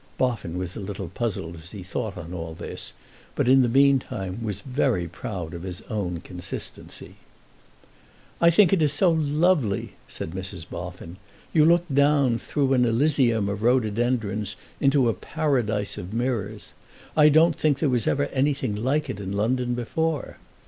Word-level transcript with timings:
Boffin 0.17 0.57
was 0.57 0.75
a 0.75 0.79
little 0.79 1.09
puzzled 1.09 1.57
as 1.57 1.73
he 1.73 1.83
thought 1.83 2.17
on 2.17 2.33
all 2.33 2.55
this, 2.55 2.93
but 3.35 3.47
in 3.47 3.61
the 3.61 3.69
meantime 3.69 4.39
was 4.43 4.61
very 4.61 5.07
proud 5.07 5.53
of 5.53 5.61
his 5.61 5.81
own 5.91 6.19
consistency. 6.21 7.17
"I 8.41 8.49
think 8.49 8.73
it 8.73 8.81
is 8.81 8.91
so 8.91 9.11
lovely!" 9.11 9.93
said 10.07 10.31
Mrs. 10.31 10.67
Boffin. 10.67 11.17
"You 11.53 11.65
look 11.65 11.85
down 11.87 12.39
through 12.39 12.73
an 12.73 12.83
Elysium 12.83 13.47
of 13.47 13.61
rhododendrons 13.61 14.55
into 14.79 15.07
a 15.07 15.13
Paradise 15.13 15.99
of 15.99 16.15
mirrors. 16.15 16.73
I 17.15 17.29
don't 17.29 17.55
think 17.55 17.77
there 17.77 17.87
was 17.87 18.07
ever 18.07 18.25
anything 18.29 18.75
like 18.75 19.07
it 19.07 19.19
in 19.19 19.31
London 19.33 19.75
before." 19.75 20.37